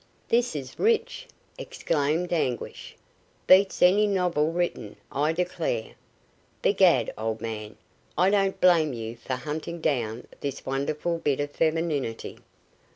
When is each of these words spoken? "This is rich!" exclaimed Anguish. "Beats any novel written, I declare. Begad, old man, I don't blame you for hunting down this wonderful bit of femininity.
"This 0.29 0.55
is 0.55 0.79
rich!" 0.79 1.27
exclaimed 1.59 2.33
Anguish. 2.33 2.95
"Beats 3.45 3.83
any 3.83 4.07
novel 4.07 4.51
written, 4.51 4.95
I 5.11 5.31
declare. 5.31 5.91
Begad, 6.63 7.13
old 7.19 7.39
man, 7.39 7.77
I 8.17 8.31
don't 8.31 8.59
blame 8.59 8.93
you 8.93 9.15
for 9.17 9.35
hunting 9.35 9.79
down 9.79 10.25
this 10.39 10.65
wonderful 10.65 11.19
bit 11.19 11.39
of 11.39 11.51
femininity. 11.51 12.39